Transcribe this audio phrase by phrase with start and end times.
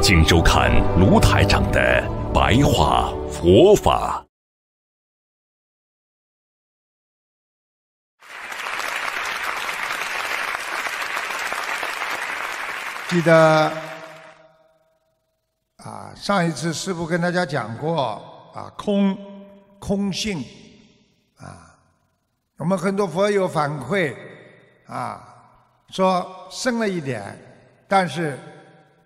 [0.00, 4.24] 请收看卢台长的白话佛法。
[13.08, 13.72] 记得
[15.78, 19.18] 啊，上一次师傅跟大家讲过啊，空
[19.78, 20.44] 空性
[21.36, 21.76] 啊，
[22.56, 24.14] 我们很多佛友反馈
[24.86, 25.22] 啊，
[25.90, 27.36] 说深了一点，
[27.88, 28.38] 但是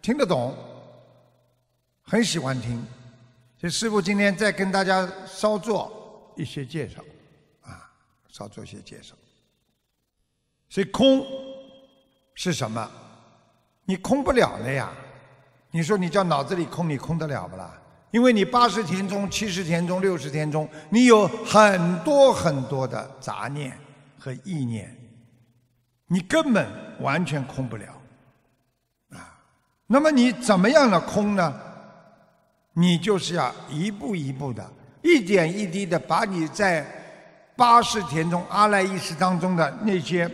[0.01, 0.55] 听得懂，
[2.03, 2.85] 很喜欢听。
[3.59, 7.01] 所以师傅今天再跟大家稍做一些介绍
[7.63, 7.91] 啊，
[8.29, 9.15] 稍做一些介绍。
[10.69, 11.25] 所以空
[12.35, 12.91] 是什么？
[13.85, 14.91] 你空不了的呀！
[15.71, 17.81] 你说你叫脑子里空，你空得了不啦？
[18.11, 23.79] 因为你八十天中、七十天中、六十天中，你有很多很多的杂念
[24.19, 24.95] 和意念，
[26.07, 26.67] 你根本
[27.01, 28.01] 完全空不了
[29.11, 29.39] 啊！
[29.87, 31.61] 那么你怎么样的空呢？
[32.75, 34.69] 你就是要一步一步的、
[35.03, 36.87] 一点一滴的，把你在
[37.55, 40.31] 八十田中阿赖意识当中的那些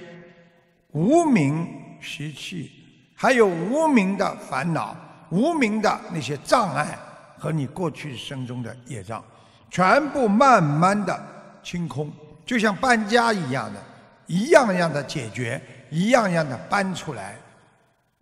[0.92, 1.66] 无名
[2.00, 2.72] 习气。
[3.20, 4.96] 还有无名的烦恼、
[5.30, 6.96] 无名的那些障碍
[7.36, 9.20] 和你过去生中的业障，
[9.68, 11.20] 全部慢慢的
[11.60, 12.12] 清空，
[12.46, 13.82] 就像搬家一样的，
[14.28, 17.36] 一样样的解决，一样样的搬出来。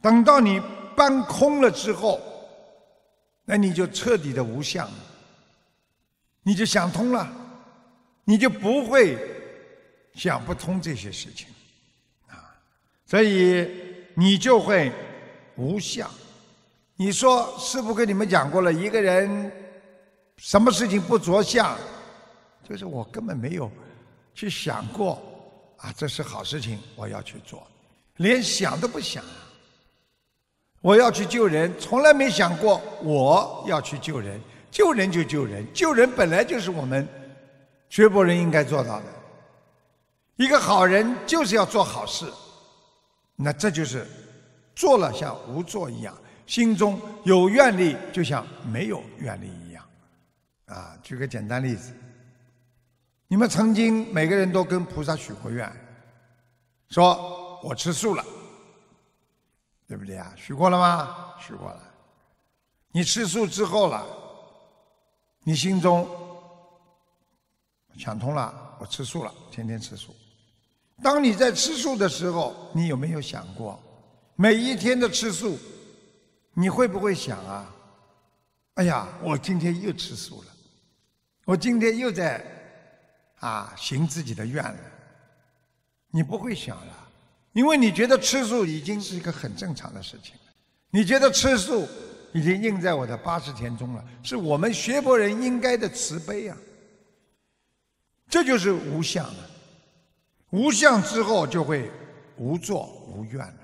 [0.01, 0.63] 等到你
[0.97, 2.19] 搬空了之后，
[3.47, 4.87] 那你就彻底的无相，
[6.43, 7.27] 你就想通了，
[8.25, 9.17] 你就不会
[10.13, 11.49] 想不通这些事情
[12.29, 12.55] 啊，
[13.07, 13.87] 所以。
[14.19, 14.91] 你就会
[15.57, 16.11] 无相。
[16.95, 19.53] 你说师傅跟你们讲过了，一个人
[20.39, 21.77] 什么事情不着相，
[22.67, 23.71] 就是我根本没有
[24.35, 25.23] 去想过
[25.77, 27.71] 啊，这是好事情，我要去做，
[28.17, 29.23] 连想都不想。
[30.87, 37.05] 我要去救人，从来没想过我要去救人，救人就救人，救人本来就是我们
[37.89, 39.07] 学佛人应该做到的。
[40.37, 42.33] 一个好人就是要做好事。
[43.35, 44.07] 那这就是
[44.77, 46.17] 做了像无做一样，
[46.47, 49.83] 心中有愿力就像没有愿力一样。
[50.67, 51.93] 啊，举个简单例子，
[53.27, 55.69] 你们曾经每个人都跟菩萨许过愿，
[56.91, 58.25] 说我吃素了，
[59.87, 60.33] 对不对啊？
[60.37, 61.35] 许过了吗？
[61.39, 61.81] 许过了。
[62.91, 64.05] 你吃素之后了，
[65.45, 66.09] 你心中
[67.97, 70.15] 想通了，我吃素了，天天吃素。
[71.03, 73.79] 当你在吃素的时候，你有没有想过，
[74.35, 75.59] 每一天的吃素，
[76.55, 77.73] 你会不会想啊？
[78.75, 80.49] 哎呀，我今天又吃素了，
[81.45, 82.45] 我今天又在
[83.41, 84.79] 啊行自己的愿了。
[86.11, 87.06] 你不会想了，
[87.57, 90.53] 因为你觉得吃素已经是一个很正常的事情了。
[90.91, 91.89] 你觉得吃素
[92.35, 96.57] 已经印在我的八十天中了，是我们学佛人应该的慈悲啊。
[98.29, 99.51] 这就是无相了。
[100.51, 101.91] 无相之后就会
[102.37, 103.59] 无作无愿了，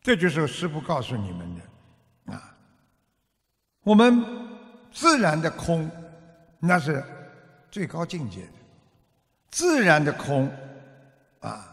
[0.00, 2.56] 这就是师父告诉你们的啊。
[3.82, 4.24] 我们
[4.90, 5.90] 自然的空，
[6.58, 7.04] 那是
[7.70, 8.52] 最高境界的，
[9.50, 10.50] 自然的空
[11.40, 11.69] 啊。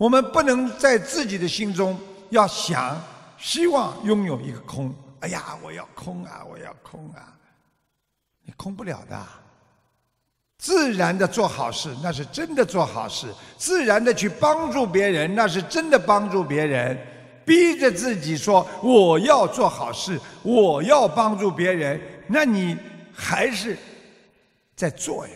[0.00, 1.94] 我们不能在自己的心中
[2.30, 2.98] 要想，
[3.36, 4.94] 希望拥有一个空。
[5.20, 7.36] 哎呀，我要空啊，我要空啊，
[8.42, 9.22] 你空不了的。
[10.56, 13.26] 自然的做好事，那是真的做好事；
[13.58, 16.98] 自然的去帮助别人，那是真的帮助别人。
[17.44, 22.74] 逼着自己说我要做好事，我要帮助别人，那你
[23.12, 23.76] 还是
[24.74, 25.34] 在做呀。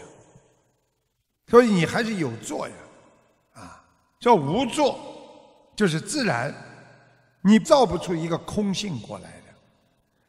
[1.50, 2.74] 所以你还是有做呀，
[4.24, 4.98] 叫无作，
[5.76, 6.50] 就是自然，
[7.42, 9.52] 你造不出一个空性过来的。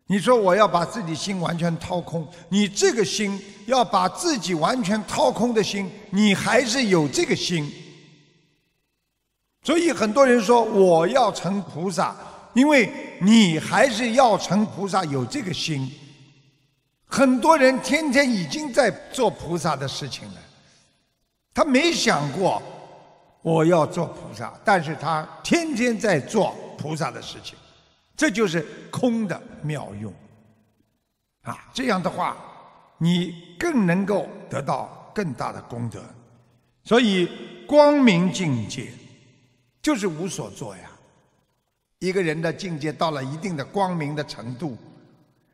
[0.07, 7.71] 你说我要把自己心完全掏空，你这个心要把自己完全掏空的心，你还是有这个心。
[9.63, 12.13] 所以很多人说我要成菩萨，
[12.53, 15.89] 因为你还是要成菩萨有这个心。
[17.05, 20.41] 很多人天天已经在做菩萨的事情了，
[21.53, 22.61] 他没想过
[23.45, 27.55] 我要做菩萨，但是他天天在做菩萨的事情。
[28.17, 30.11] 这就是空的妙用，
[31.43, 32.35] 啊，这样的话，
[32.97, 36.01] 你更能够得到更大的功德。
[36.83, 37.29] 所以，
[37.67, 38.91] 光明境界
[39.79, 40.89] 就是无所作呀。
[41.99, 44.75] 一个人的境界到了一定的光明的程度，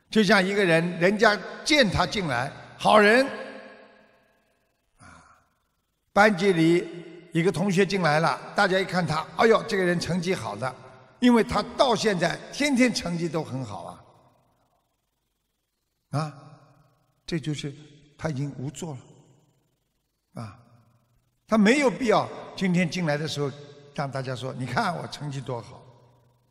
[0.10, 3.28] 就像一个人，人家见他进来，好人，
[4.98, 5.28] 啊，
[6.14, 6.88] 班级里
[7.32, 10.76] 一个同学进来了，大家一看他，哎呦，这个人成绩好的，
[11.20, 13.84] 因为他到现在天天成绩都很好
[16.10, 16.34] 啊，啊，
[17.26, 17.74] 这就是
[18.18, 18.98] 他已经无作
[20.36, 20.60] 了，啊，
[21.48, 23.52] 他没有必要今天进来的时候
[23.96, 25.78] 让大家说，你看我成绩多好。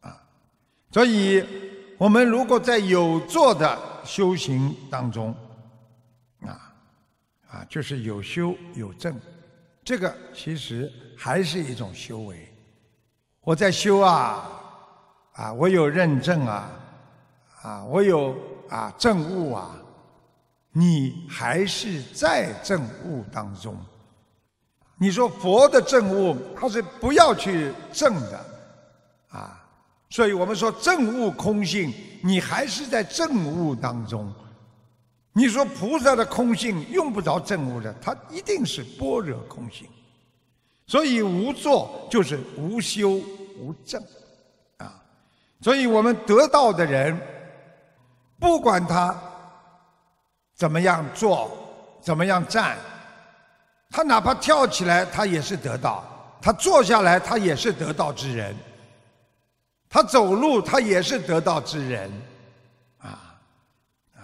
[0.00, 0.20] 啊
[0.92, 1.44] 所以，
[1.98, 5.32] 我们如果在有做的修行当中，
[6.40, 6.74] 啊，
[7.48, 9.14] 啊，就是有修有证，
[9.84, 12.46] 这个其实还是一种修为。
[13.40, 14.48] 我在修啊，
[15.32, 16.70] 啊，我有认证啊，
[17.62, 18.36] 啊，我有
[18.68, 19.76] 啊证悟啊，
[20.72, 23.76] 你还是在证悟当中。
[24.98, 28.46] 你说佛的证悟，他是不要去证的，
[29.30, 29.56] 啊。
[30.10, 34.32] 所以我们说证悟空性，你还是在证悟当中。
[35.32, 39.88] 你说菩萨的空性用不着证悟的，他一定是般若空性。
[40.86, 43.10] 所以无作就是无修
[43.58, 44.02] 无证，
[44.78, 45.00] 啊！
[45.60, 47.16] 所以我们得道的人，
[48.40, 49.16] 不管他
[50.54, 51.50] 怎么样做，
[52.00, 52.76] 怎么样站，
[53.88, 56.02] 他哪怕跳起来，他也是得道；
[56.42, 58.56] 他坐下来，他也是得道之人。
[59.88, 62.10] 他走路，他也是得道之人，
[62.98, 63.38] 啊，
[64.14, 64.22] 啊，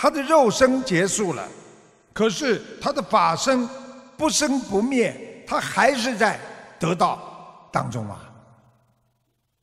[0.00, 1.48] 他的肉身结束了，
[2.12, 3.68] 可是他的法身
[4.16, 6.38] 不生不灭，他还是在
[6.78, 8.32] 得道当中啊。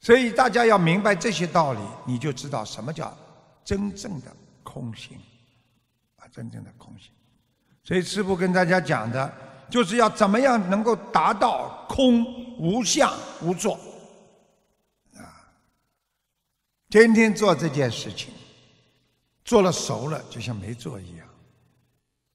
[0.01, 3.17] 所以大家要明白这些道理，你就知道什么叫
[3.63, 4.27] 真正的
[4.61, 5.17] 空性，
[6.17, 7.11] 啊，真正的空性。
[7.81, 9.33] 所以师父跟大家讲的，
[9.69, 12.25] 就是要怎么样能够达到空
[12.59, 13.09] 无相
[13.41, 13.79] 无作
[15.15, 15.47] 啊。
[16.89, 18.33] 天天做这件事情，
[19.45, 21.27] 做了熟了，就像没做一样。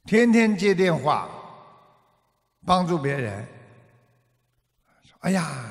[0.04, 1.28] 天天接电话，
[2.64, 3.46] 帮助别人。
[5.18, 5.70] 哎呀，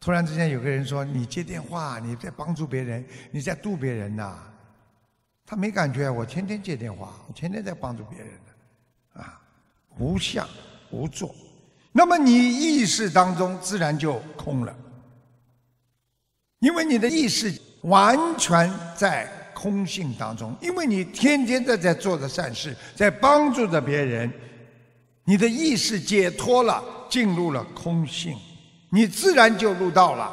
[0.00, 4.36] 突然之间有个人说：“你接电话，你在帮助别人，你在度别人呐。”
[5.46, 9.40] 他没感觉，我天天接电话，我天天在帮助别人的，啊，
[9.98, 10.48] 无相
[10.90, 11.32] 无作。
[11.92, 14.74] 那么你意识当中自然就空了，
[16.58, 17.60] 因为你的意识。
[17.84, 24.30] 完全在空性当中，因为你天天在在做的善事，在帮助着别人，
[25.24, 28.36] 你的意识解脱了，进入了空性，
[28.90, 30.30] 你自然就入道了，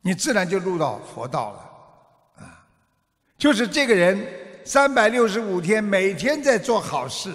[0.00, 2.64] 你自然就入到佛道了，啊，
[3.36, 4.24] 就是这个人
[4.64, 7.34] 三百六十五天每天在做好事，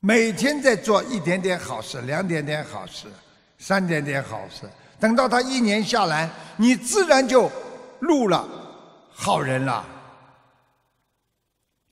[0.00, 3.08] 每天在做一点点好事，两点点好事，
[3.58, 4.68] 三点点好事。
[4.98, 7.50] 等到他一年下来，你自然就
[8.02, 8.44] 入了
[9.14, 9.84] 好人了。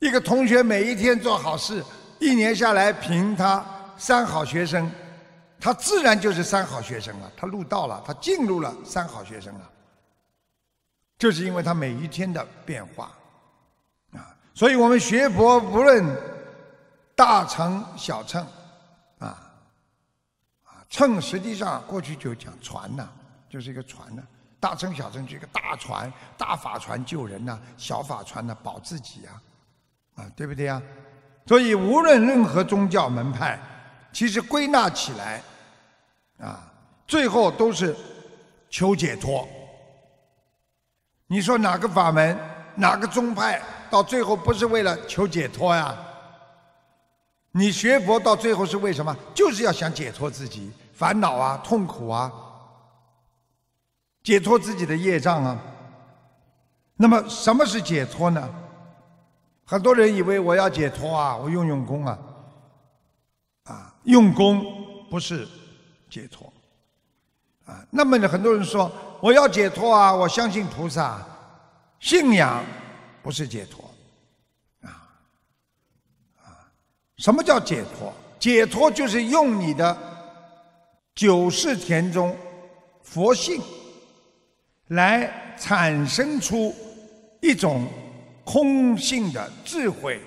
[0.01, 1.85] 一个同学每一天做好事，
[2.19, 3.65] 一年下来评他
[3.97, 4.91] 三好学生，
[5.61, 7.31] 他自然就是三好学生了。
[7.37, 9.71] 他入道了，他进入了三好学生了。
[11.17, 13.13] 就是因为他每一天的变化
[14.13, 16.05] 啊，所以我们学佛不论
[17.15, 18.45] 大乘小乘
[19.21, 19.27] 啊。
[20.65, 23.09] 啊乘实际上过去就讲船呐，
[23.49, 24.23] 就是一个船呐，
[24.61, 29.31] 大乘小乘就一个大船，大法船救人呐，小法船呢保自己呀，
[30.17, 30.81] 啊，对不对呀？
[31.47, 33.59] 所以无论任何宗教门派，
[34.13, 35.43] 其实归纳起来，
[36.39, 36.71] 啊，
[37.09, 37.97] 最后都是
[38.69, 39.49] 求解脱。
[41.27, 42.39] 你说哪个法门，
[42.75, 45.97] 哪个宗派，到最后不是为了求解脱呀？
[47.53, 49.17] 你学佛到最后是为什么？
[49.35, 52.31] 就是要想解脱自己烦恼啊、痛苦啊，
[54.23, 55.59] 解脱自己的业障啊。
[56.97, 58.49] 那么什么是解脱呢？
[59.65, 62.19] 很多人以为我要解脱啊，我用用功啊，
[63.65, 64.65] 啊，用功
[65.09, 65.47] 不是
[66.11, 66.53] 解脱
[67.65, 67.87] 啊。
[67.89, 71.25] 那么呢，很多人说我要解脱啊，我相信菩萨，
[72.01, 72.65] 信仰
[73.23, 73.89] 不是解脱
[74.83, 74.91] 啊
[76.43, 76.69] 啊。
[77.17, 78.13] 什么叫解脱？
[78.41, 79.97] 解脱就是用你的
[81.15, 82.37] 九世田中
[83.03, 83.63] 佛性
[84.91, 86.75] 来产生出
[87.41, 87.87] 一种
[88.45, 90.21] 空性的智慧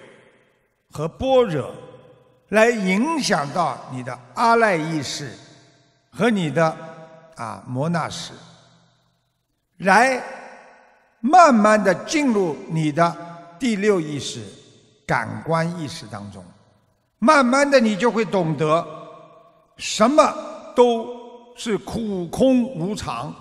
[0.89, 1.74] 和般若，
[2.50, 5.32] 来影响到你的阿赖意识
[6.10, 6.77] 和你的
[7.36, 8.32] 啊摩那识，
[9.79, 10.22] 来
[11.20, 13.15] 慢慢的进入你的
[13.60, 14.41] 第六意识、
[15.05, 16.41] 感官意识当中，
[17.20, 18.86] 慢慢的你就会懂得，
[19.75, 20.34] 什么
[20.74, 21.08] 都
[21.58, 23.34] 是苦空无常，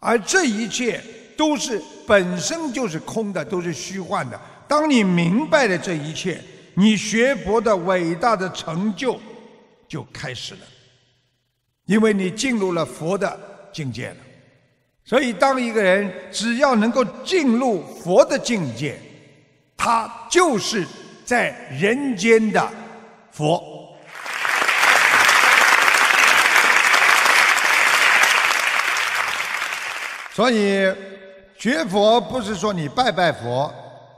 [0.00, 1.00] 而这一切
[1.36, 4.40] 都是本身就是空的，都是虚幻的。
[4.66, 6.40] 当你明白了这一切，
[6.74, 9.20] 你学佛的伟大的成就
[9.86, 10.60] 就开始了，
[11.86, 13.38] 因为你进入了佛的
[13.72, 14.16] 境界了。
[15.04, 18.96] 所以，当一个人只要能够进入佛的境界，
[19.76, 20.86] 他就是
[21.24, 22.70] 在人间的
[23.32, 23.69] 佛。
[30.32, 30.92] 所以，
[31.58, 33.72] 学佛不是说你拜拜佛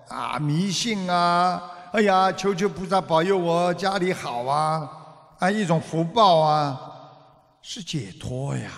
[0.08, 4.88] 啊，迷信啊，哎呀，求求菩萨保佑我家里好啊，
[5.38, 6.78] 啊，一种福报啊，
[7.62, 8.70] 是解脱呀。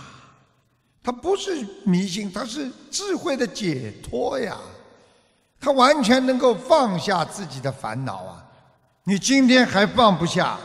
[1.02, 4.56] 它不是迷信，它是智慧的解脱呀！
[5.60, 8.42] 它完全能够放下自己的烦恼啊！
[9.02, 10.56] 你今天还放不下，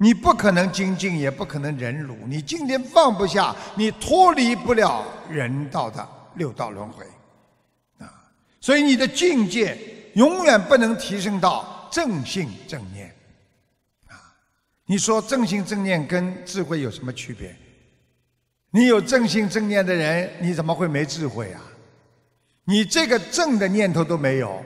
[0.00, 2.16] 你不可能精进，也不可能忍辱。
[2.26, 7.04] 你今天放不下，你脱离不了人道的六道轮回
[7.98, 8.06] 啊！
[8.60, 9.76] 所以你的境界
[10.14, 13.12] 永远不能提升到正性正念
[14.06, 14.14] 啊！
[14.86, 17.54] 你说正性正念跟智慧有什么区别？
[18.70, 21.60] 你有正性正念的人，你怎么会没智慧啊？
[22.64, 24.62] 你这个正的念头都没有，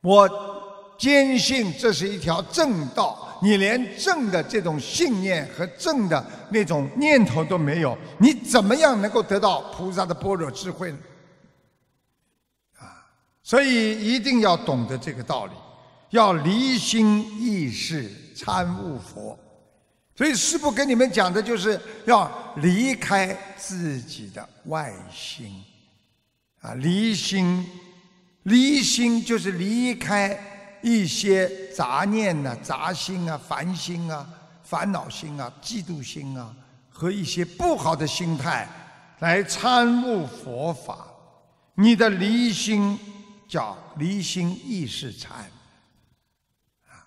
[0.00, 0.51] 我
[1.02, 3.18] 坚信这是一条正道。
[3.42, 10.98] 你连正的这种信念和正的那种念头都没有，你怎么样能够得到菩萨的般若智慧呢？
[12.78, 13.02] 啊，
[13.42, 15.52] 所以一定要懂得这个道理，
[16.10, 19.36] 要离心意识参悟佛。
[20.14, 25.64] 所以师父跟你们讲的就是要离开自己的外心，
[26.60, 27.66] 啊，离心，
[28.44, 30.38] 离心就是离开
[30.82, 34.28] 一些杂念呐、杂心啊、烦心啊、
[34.62, 36.54] 烦恼心啊、嫉妒心啊
[36.90, 38.68] 和一些不好的心态，
[39.20, 41.06] 来参悟佛法。
[41.74, 42.98] 你的离心
[43.48, 45.38] 叫离心意识禅。
[46.88, 47.06] 啊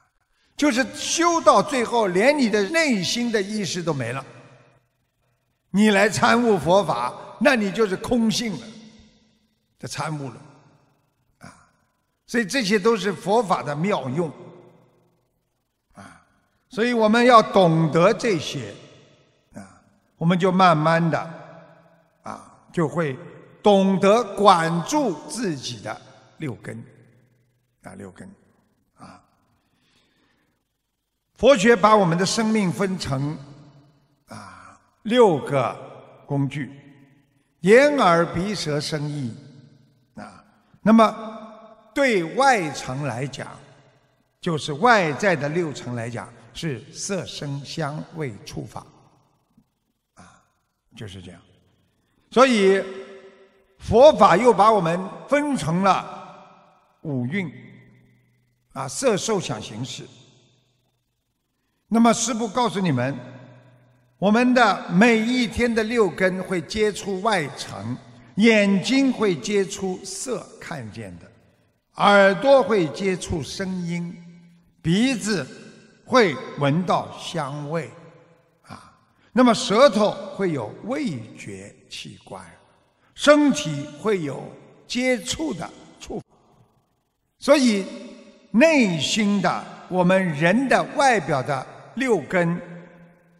[0.57, 4.25] 就是修到最后，连你的内心的意识都没了。
[5.71, 8.65] 你来参悟佛法，那你就是空性了，
[9.77, 10.41] 的参悟了，
[12.27, 14.31] 所以这些都是佛法的妙用，
[15.93, 16.25] 啊！
[16.69, 18.73] 所以我们要懂得这些，
[19.53, 19.81] 啊，
[20.17, 21.19] 我们就慢慢的，
[22.23, 23.17] 啊，就会
[23.61, 26.01] 懂得管住自己的
[26.37, 26.83] 六根，
[27.83, 28.27] 啊，六根。
[28.97, 29.21] 啊
[31.35, 33.37] 佛学把我们的生命分成
[34.29, 35.77] 啊六个
[36.25, 36.71] 工具：
[37.59, 39.35] 眼、耳、鼻、舌、身、意
[40.15, 40.43] 啊。
[40.81, 41.34] 那么
[41.95, 43.57] 对外层来讲，
[44.41, 48.85] 就是外在的六层来讲，是色、声、香、味、触、法
[50.15, 50.43] 啊，
[50.93, 51.39] 就是这样。
[52.29, 52.83] 所以
[53.79, 54.99] 佛法又把我们
[55.29, 56.05] 分成了
[57.03, 57.49] 五蕴
[58.73, 60.03] 啊：色、受、想、行、识。
[61.87, 63.17] 那么师父告诉你们，
[64.17, 67.95] 我们的每一天的六根会接触外层，
[68.35, 71.31] 眼睛会接触色看见的，
[71.95, 74.15] 耳朵会接触声音，
[74.81, 75.45] 鼻子
[76.05, 77.89] 会闻到香味，
[78.63, 78.93] 啊，
[79.31, 82.43] 那么舌头会有味觉器官，
[83.13, 84.43] 身体会有
[84.87, 86.21] 接触的触，
[87.39, 87.85] 所以
[88.51, 91.65] 内心的我们人的外表的。
[91.97, 92.61] 六根，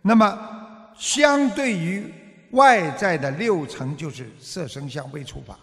[0.02, 2.10] 那么相对于
[2.52, 5.60] 外在的六层，就是色声香味触法。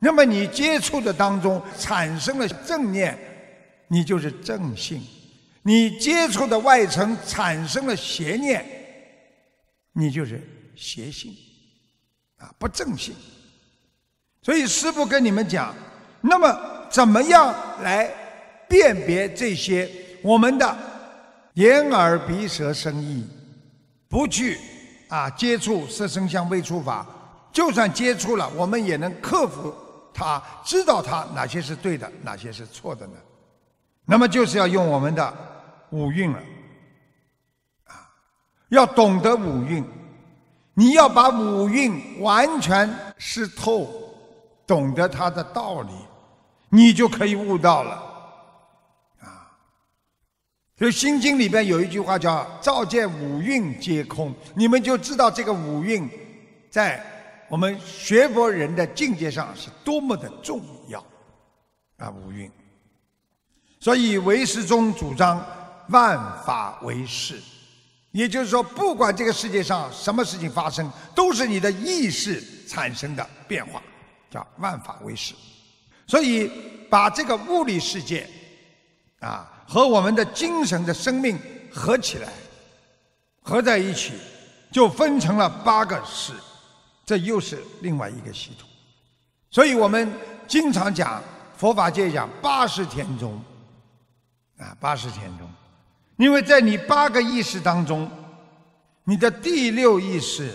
[0.00, 3.16] 那么你接触的当中产生了正念，
[3.88, 4.98] 你就是正性；
[5.62, 8.64] 你接触的外层产生了邪念，
[9.92, 10.42] 你就是
[10.74, 11.32] 邪性，
[12.38, 13.14] 啊，不正性。
[14.42, 15.74] 所以师父跟你们讲，
[16.22, 18.10] 那么怎么样来
[18.66, 19.88] 辨别这些
[20.22, 20.76] 我们的？
[21.54, 23.26] 眼耳鼻舌身意，
[24.08, 24.56] 不去
[25.08, 27.04] 啊接触色声香味触法，
[27.52, 29.74] 就算接触了，我们也能克服
[30.12, 33.14] 他，知道他哪些是对的，哪些是错的呢？
[34.04, 35.34] 那么就是要用我们的
[35.90, 36.38] 五蕴了，
[37.86, 38.10] 啊，
[38.70, 39.84] 要懂得五蕴，
[40.74, 43.88] 你要把五蕴完全识透，
[44.66, 45.92] 懂得它的道理，
[46.70, 47.92] 你就可以悟到了。
[47.92, 49.52] 啊
[50.76, 56.08] 所以《心经》里边有一句话叫“照见五蕴皆空”，你们就知道这个五蕴
[56.70, 57.04] 在
[57.50, 61.04] 我们学佛人的境界上是多么的重要
[61.98, 62.08] 啊！
[62.08, 62.48] 五蕴，
[63.80, 65.44] 所以唯识宗主张
[65.88, 66.16] 万
[66.46, 67.42] 法唯识，
[68.12, 73.82] 也就是说，不管这个世界上什么事情发生，都是你的意识产生的变化，
[74.30, 75.34] 叫万法唯识。
[76.06, 76.48] 所以
[76.88, 78.28] 把这个物理世界
[79.18, 81.36] 啊和我们的精神的生命
[81.72, 82.28] 合起来，
[83.42, 84.12] 合在一起。
[84.72, 86.32] 就分成了八个识，
[87.10, 88.68] 这又是另外一个系统。
[89.50, 90.08] 所以我们
[90.46, 91.20] 经常讲
[91.56, 93.42] 佛法界讲八十天中，
[94.58, 95.50] 啊，八十天中，
[96.18, 98.08] 因为在你八个意识当中，
[99.02, 100.54] 你的第六意识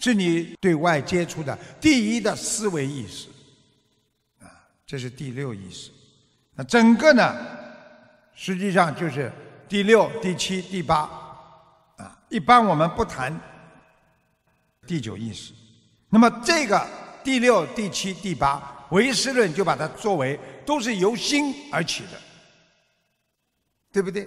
[0.00, 3.28] 是你对外接触的第一的思维意识，
[4.40, 4.50] 啊，
[4.84, 5.92] 这是第六意识。
[6.56, 7.36] 那整个呢，
[8.34, 9.30] 实际上就是
[9.68, 11.08] 第六、第七、第八。
[11.98, 13.32] 啊一般我们不谈
[14.88, 15.52] 第九意识，
[16.10, 16.86] 那么这个
[17.22, 22.18] 第六、第七、第八，唯识论就把它作为都是由心而起的，
[23.92, 24.26] 对不对？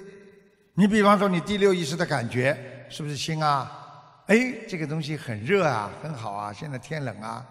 [0.75, 4.23] 你比方说你第六意识的感觉是不是心啊？
[4.27, 7.45] 哎，这个东西很热啊，很好啊，现在天冷啊，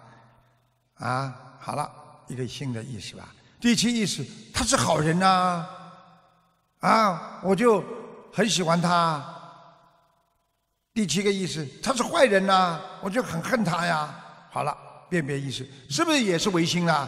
[0.95, 1.91] 啊，好了，
[2.27, 3.35] 一个新的意识吧。
[3.59, 5.65] 第七意识，他是好人呐，
[6.79, 7.83] 啊，我就
[8.33, 9.40] 很喜欢他。
[10.93, 14.13] 第七个意识，他是坏人呐，我就很恨他呀。
[14.49, 14.77] 好了，
[15.09, 17.07] 辨别意识是不是也是唯心啊？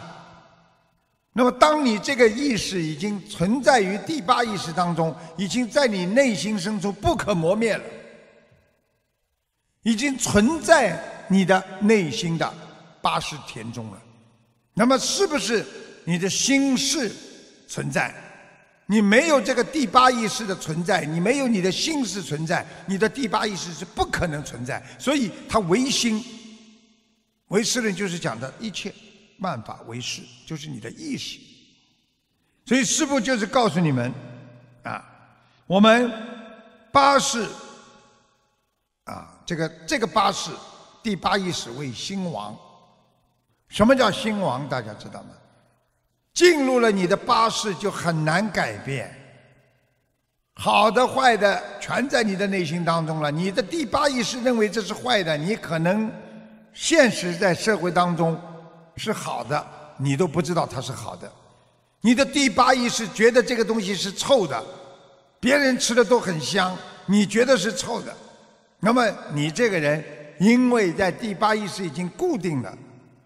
[1.34, 7.84] 那么，当你这个意识已经存在于第八意识当中，已经在你内心深处不可磨灭了，
[9.82, 10.98] 已经存在
[11.28, 12.54] 你的内心的
[13.02, 14.02] 八识田中了。
[14.72, 15.66] 那么，是不是
[16.04, 17.12] 你的心事
[17.68, 18.14] 存在？
[18.86, 24.82] 你没有这个第八意识的存在，你没有你的心识存在，你的第八意识是不可能存在。
[24.98, 26.22] 所以它唯心，
[27.48, 28.94] 唯识论就是讲的一切
[29.38, 31.40] 万法唯识，就是你的意识。
[32.66, 34.12] 所以师父就是告诉你们
[34.82, 35.02] 啊，
[35.66, 36.12] 我们
[36.92, 37.48] 八识
[39.04, 40.50] 啊，这个这个八识
[41.02, 42.54] 第八意识为心王。
[43.68, 44.68] 什么叫心王？
[44.68, 45.30] 大家知道吗？
[46.34, 49.08] 进入了你的八识，就很难改变。
[50.56, 53.30] 好的、坏的，全在你的内心当中了。
[53.30, 56.10] 你的第八意识认为这是坏的，你可能
[56.72, 58.40] 现实在社会当中
[58.96, 59.64] 是好的，
[59.96, 61.30] 你都不知道它是好的。
[62.00, 64.62] 你的第八意识觉得这个东西是臭的，
[65.40, 68.14] 别人吃的都很香，你觉得是臭的。
[68.80, 70.04] 那么你这个人，
[70.38, 72.76] 因为在第八意识已经固定了，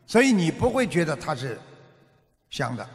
[0.07, 1.59] 所以你不会觉得它是
[2.49, 2.89] 香的。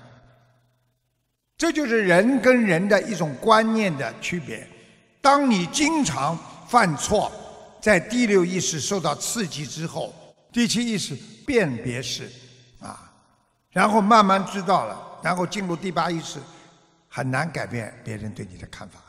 [1.64, 4.68] 这就是人跟人的一种观念的区别。
[5.22, 7.32] 当你经常犯错，
[7.82, 10.14] 在第六意识受到刺激之后，
[10.52, 12.30] 第七意识辨别是
[12.82, 13.10] 啊，
[13.72, 16.38] 然后慢慢知道了，然后进入第八意识，
[17.08, 19.00] 很难改变别人对你的看法。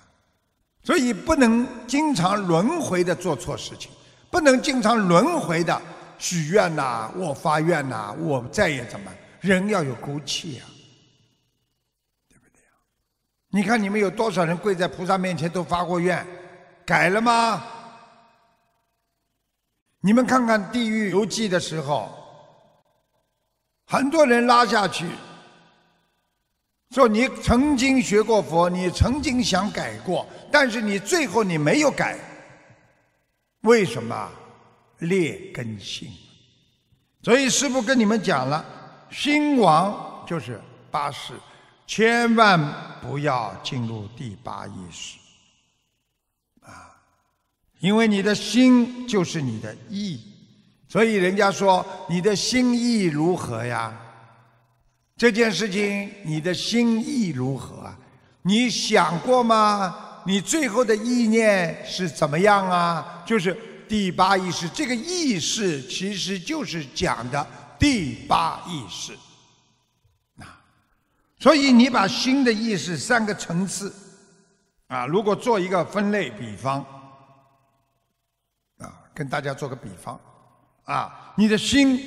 [0.84, 3.90] 所以不能经常轮回的做错事情，
[4.30, 5.82] 不能经常轮回的
[6.20, 9.10] 许愿呐，我发愿呐，我再也怎么？
[9.40, 10.70] 人要有骨气啊。
[13.54, 16.26] 你看，你们有多少人跪在菩萨面前都发过愿，
[16.84, 17.62] 改了吗？
[20.00, 22.10] 你们看看《地狱游记》的时候，
[23.86, 25.06] 很多人拉下去，
[26.90, 32.18] 说你曾经学过佛，你曾经想改过，但是你最后你没有改，
[33.60, 34.32] 为什么？
[34.98, 36.10] 劣根性。
[37.22, 38.64] 所以师父跟你们讲了，
[39.12, 41.34] 心王就是八识。
[41.86, 42.58] 千万
[43.02, 45.18] 不要进入第八意识，
[46.62, 46.96] 啊，
[47.80, 50.20] 因为你的心就是你的意，
[50.88, 53.92] 所以人家说你的心意如何呀？
[55.16, 57.94] 这件事情你的心意如何？
[58.42, 60.22] 你想过吗？
[60.26, 63.22] 你最后的意念是怎么样啊？
[63.26, 63.54] 就是
[63.86, 67.46] 第八意识，这个意识其实就是讲的
[67.78, 69.12] 第八意识。
[71.44, 73.94] 所以你把心的意识三个层次，
[74.86, 76.80] 啊，如果做一个分类比方，
[78.78, 80.18] 啊，跟大家做个比方，
[80.84, 82.00] 啊，你的心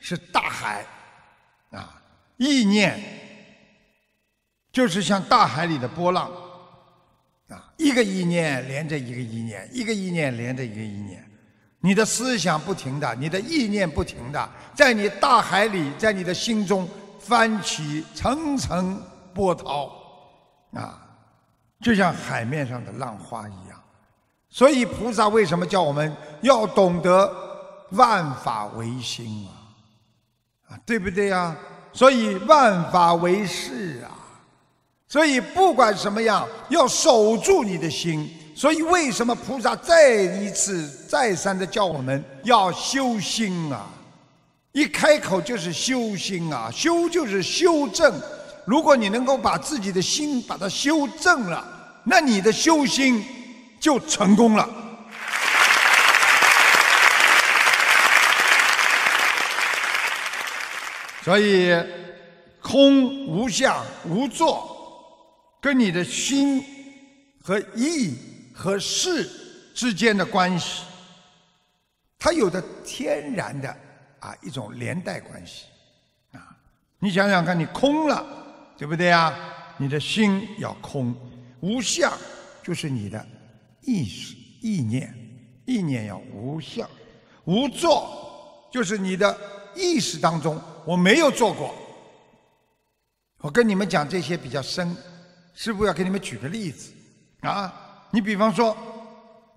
[0.00, 0.82] 是大海，
[1.72, 2.00] 啊，
[2.38, 2.98] 意念
[4.72, 6.32] 就是像大海里的波浪，
[7.50, 11.22] 啊，一个意念连着一个意念，一个意念连着一个意念，
[11.80, 16.88] 你的思想不停的，你的意念不停的，在你大海里，在你的心中。
[17.20, 19.00] 翻起层层
[19.32, 19.92] 波涛，
[20.72, 20.98] 啊，
[21.80, 23.78] 就像海面上的浪花一样。
[24.48, 27.32] 所以菩萨为什么叫我们要懂得
[27.90, 31.56] 万法唯心啊，啊，对不对呀？
[31.92, 34.10] 所以万法唯识啊，
[35.06, 38.36] 所以不管什么样，要守住你的心。
[38.56, 43.86] 所以为什么菩萨再一次、再三的叫我们要修心啊？
[44.72, 48.14] 一开口就是修心啊，修就是修正。
[48.64, 51.66] 如果你能够把自己的心把它修正了，
[52.04, 53.24] 那你的修心
[53.80, 54.68] 就成功了。
[61.24, 61.74] 所以，
[62.62, 66.64] 空无相无作，跟你的心
[67.42, 68.16] 和意
[68.54, 69.28] 和事
[69.74, 70.82] 之间的关系，
[72.18, 73.76] 它有着天然的
[74.20, 75.66] 啊一种连带关系
[76.32, 76.56] 啊。
[76.98, 78.24] 你想想看，你空了，
[78.76, 79.34] 对不对呀？
[79.76, 81.14] 你的心要空，
[81.60, 82.12] 无相
[82.62, 83.26] 就是你的
[83.80, 85.14] 意识、意念，
[85.64, 86.88] 意念要无相，
[87.44, 89.36] 无作就是你的
[89.74, 90.60] 意识当中。
[90.84, 91.74] 我没有做过，
[93.38, 94.94] 我跟你们讲这些比较深，
[95.54, 96.92] 师傅要给你们举个例子
[97.40, 98.06] 啊。
[98.10, 98.76] 你比方说，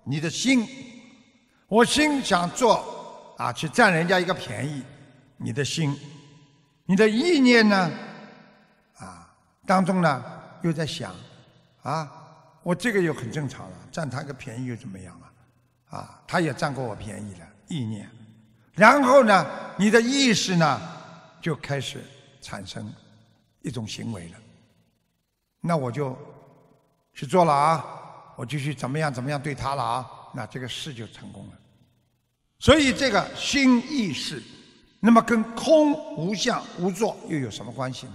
[0.04, 0.66] 你的心，
[1.66, 2.82] 我心想做
[3.36, 4.82] 啊，去占人家一个便宜，
[5.36, 5.98] 你的心，
[6.86, 7.90] 你的意念呢，
[8.96, 9.34] 啊
[9.66, 10.24] 当中呢
[10.62, 11.14] 又在想，
[11.82, 12.10] 啊，
[12.62, 15.18] 我这个又很正常了，占他个便宜又怎么样
[15.88, 15.98] 啊？
[15.98, 18.10] 啊，他也占过我便宜了，意念，
[18.74, 20.80] 然后呢，你的意识呢？
[21.40, 22.02] 就开始
[22.40, 22.90] 产生
[23.60, 24.38] 一种行为了，
[25.60, 26.16] 那我就
[27.12, 27.84] 去做了啊，
[28.34, 31.52] 我就去怎么样怎么样对他了啊，那这个事就成功了。
[32.58, 34.42] 所以这个心意识，
[35.00, 38.12] 那么跟空无相无作又有什么关系呢？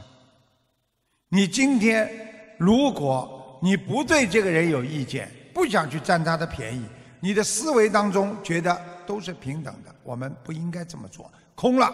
[1.29, 6.83] 你今天如果你不对这个人有意见，不想去占他的便宜，
[7.19, 11.93] 你的思维当中觉得都是平等的，我们不应该这么做，空了。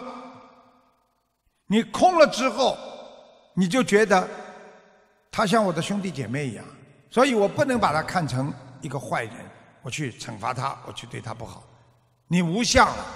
[1.66, 2.78] 你空了之后，
[3.52, 4.26] 你就觉得
[5.30, 6.64] 他像我的兄弟姐妹一样，
[7.10, 9.34] 所以我不能把他看成一个坏人，
[9.82, 11.62] 我去惩罚他，我去对他不好。
[12.28, 13.06] 你无相了，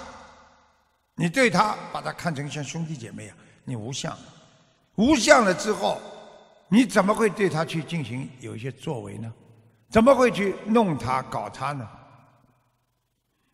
[1.15, 4.17] 你对他把他看成像兄弟姐妹啊，你无相，
[4.95, 5.99] 无相了之后，
[6.69, 9.31] 你怎么会对他去进行有一些作为呢？
[9.89, 11.85] 怎么会去弄他搞他呢？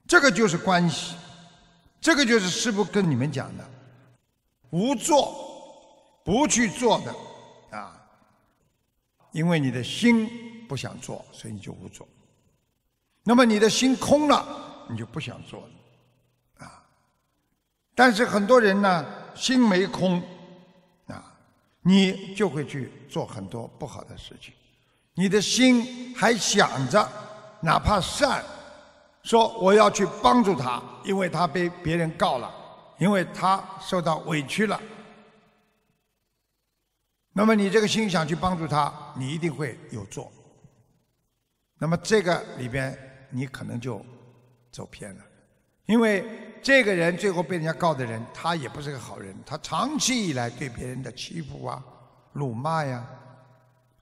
[0.07, 1.15] 这个就是关系，
[1.99, 3.69] 这个就是师父跟你们讲的。
[4.69, 7.99] 无做，不去做的啊，
[9.31, 10.29] 因为你的心
[10.67, 12.07] 不想做，所以你就无做。
[13.23, 16.83] 那么你的心空了，你就不想做了啊。
[17.95, 20.21] 但是很多人呢，心没空
[21.07, 21.23] 啊，
[21.81, 24.53] 你就会去做很多不好的事情。
[25.13, 27.07] 你的心还想着，
[27.61, 28.43] 哪怕善，
[29.23, 32.53] 说我要去帮助他，因为他被别人告了。
[32.99, 34.81] 因为他受到委屈了，
[37.31, 40.31] 那么你这个心想去帮助他，你一定会有做。
[41.77, 42.97] 那么这个里边
[43.29, 44.03] 你可能就
[44.71, 45.23] 走偏了，
[45.85, 46.23] 因为
[46.61, 51.83] 这个人最后被人家告的人，他也不是个好人，他长期以来对别人的欺负啊、
[52.33, 53.07] 辱骂呀，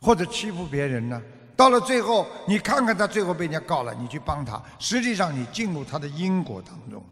[0.01, 1.21] 或者欺负别人呢，
[1.56, 7.04] 到了最后，你看看他最后被人家告了，你去帮他，实际上你进入他的因果当中。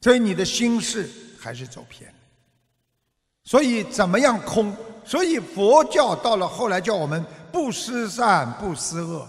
[0.00, 2.14] 所以你的心事还是走偏。
[3.42, 4.76] 所以怎么样空？
[5.04, 9.26] 所以佛教到了后来叫我们不思善不思恶，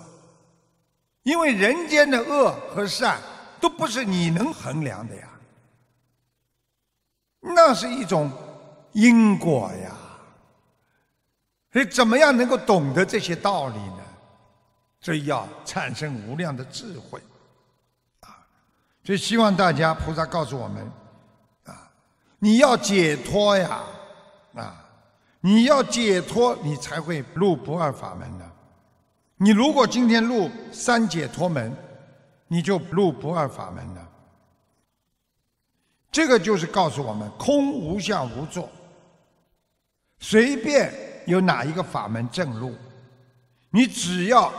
[1.27, 3.19] 因为人间的恶和善
[3.59, 5.27] 都不是你能衡量的呀，
[7.41, 8.31] 那是一种
[8.93, 9.91] 因果呀。
[11.73, 13.99] 所以怎么样能够懂得这些道理呢？
[15.01, 17.21] 所以要产生无量的智慧
[18.21, 18.39] 啊。
[19.03, 20.89] 所以希望大家，菩萨告诉我们，
[21.65, 21.91] 啊，
[22.39, 23.81] 你要解脱呀，
[24.55, 24.81] 啊，
[25.41, 28.46] 你要解脱，你才会入不二法门的。
[29.37, 31.71] 你如果今天入三解脱门，
[32.47, 34.11] 你就入不二法门了。
[36.11, 38.69] 这个就是告诉我们，空无相无作，
[40.19, 40.91] 随便
[41.27, 42.73] 有哪一个法门正入，
[43.69, 44.51] 你只要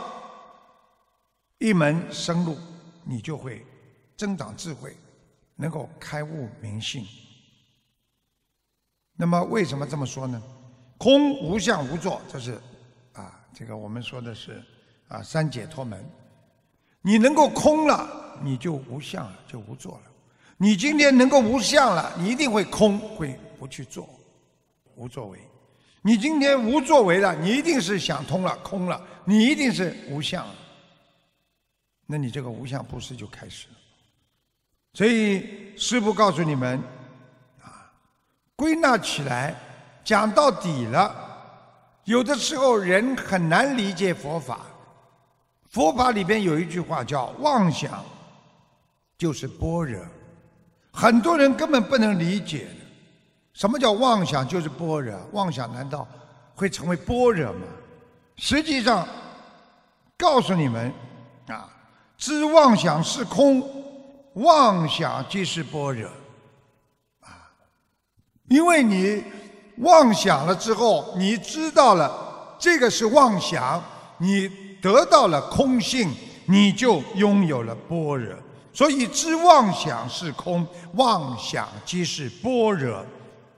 [1.57, 2.57] 一门深入，
[3.03, 3.65] 你就会。
[4.15, 4.97] 增长智慧，
[5.55, 7.07] 能够开悟明性。
[9.15, 10.43] 那么为什么这么说呢？
[10.97, 12.59] 空无相无作，这是，
[13.59, 14.63] 这个我们说的是
[15.09, 16.01] 啊三解脱门。
[17.01, 20.11] 你能够空了，你就无相了，就无作了。
[20.55, 24.07] 你今天能够无相了，你一定会空，会不去做，
[24.95, 25.37] 无作为。
[26.01, 30.55] 你今天无作为了，你一定是想通了，空了，你一定是无相了。
[32.05, 33.75] 那你这个无相布施就开始了。
[34.93, 36.81] 所以师父告诉你们，
[37.61, 37.91] 啊，
[38.55, 39.53] 归纳起来，
[40.05, 41.28] 讲到底了，
[42.09, 44.61] 有的时候人很难理解佛法。
[45.69, 48.03] 佛法里边有一句话叫“妄想
[49.15, 50.03] 就是般若”，
[50.91, 52.67] 很多人根本不能理解。
[53.53, 55.15] 什么叫妄想就是般若？
[55.33, 56.07] 妄想难道
[56.55, 57.61] 会成为般若吗？
[58.37, 59.07] 实际上，
[60.17, 60.91] 告诉你们
[61.45, 61.69] 啊，
[62.17, 63.61] 知妄想是空，
[64.33, 66.09] 妄想即是般若
[67.19, 67.51] 啊。
[68.47, 69.23] 因为你
[69.79, 73.83] 妄想了之后，你知道了这个是妄想，
[74.17, 74.49] 你。
[74.81, 76.09] 得到了空性，
[76.45, 78.33] 你就拥有了般若。
[78.71, 83.03] 所以知妄想是空，妄想即是般若。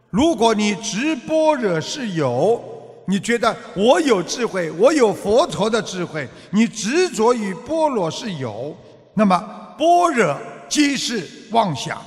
[0.09, 2.59] 如果你执般若是有，
[3.05, 8.75] 你觉得我有智慧，我有佛陀的智慧，你执着于般若是有，
[9.13, 9.37] 那么
[9.77, 10.35] 般若
[10.67, 12.01] 即是妄想。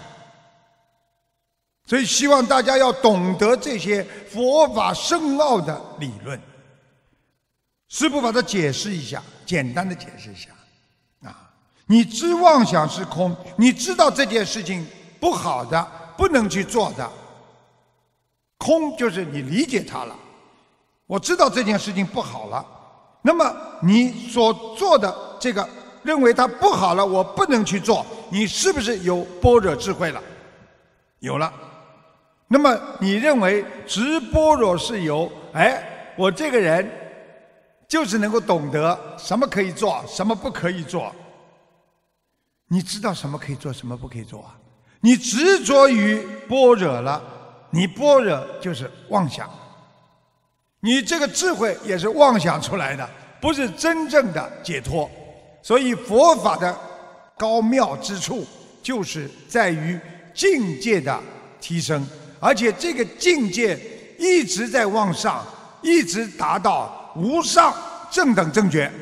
[1.86, 6.40] 所以希望大家要懂得这些佛法深奥的理论。
[7.88, 10.48] 师父把它解释一下，简单的解释一下，
[11.28, 11.50] 啊，
[11.86, 14.84] 你知妄想是空，你知道这件事情
[15.20, 17.08] 不好的，不能去做的，
[18.56, 20.16] 空就是你理解它了，
[21.06, 22.64] 我知道这件事情不好了，
[23.22, 25.68] 那么你所做的这个
[26.02, 30.20] 认为它不好了，我不能去做，你是不是有般若智慧了？
[31.20, 31.52] 有了，
[32.54, 36.88] 那么你认为直般若是有，哎，我这个人。
[37.86, 41.14] 就是能够懂得什么可以做，什么不可以做。
[42.68, 44.56] 你知道什么可以做，什么不可以做啊？
[45.00, 47.22] 你执着于般若了，
[47.70, 49.48] 你般若就是妄想。
[50.80, 55.08] 你这个智慧也是妄想出来的，不是真正的解脱。
[55.62, 56.76] 所以佛法的
[57.36, 58.44] 高妙之处，
[58.82, 60.00] 就是在于
[60.32, 61.20] 境界的
[61.60, 62.04] 提升，
[62.44, 63.78] 而且这个境界
[64.18, 65.42] 一直在往上，
[65.80, 67.11] 一直达到。
[67.16, 67.72] 无上
[68.11, 68.92] 正等正觉。